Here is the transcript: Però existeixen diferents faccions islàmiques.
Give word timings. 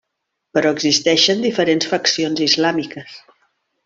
Però 0.57 0.69
existeixen 0.77 1.43
diferents 1.45 1.89
faccions 1.93 2.41
islàmiques. 2.47 3.19